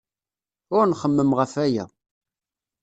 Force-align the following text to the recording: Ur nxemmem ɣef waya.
Ur 0.75 0.83
nxemmem 0.87 1.31
ɣef 1.39 1.53
waya. 1.57 1.85